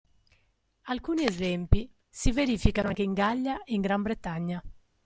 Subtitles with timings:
[0.85, 4.59] Alcuni esempi si verificano anche in Gallia e in Gran Bretagna.